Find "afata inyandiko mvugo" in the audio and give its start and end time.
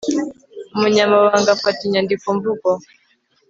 1.55-2.69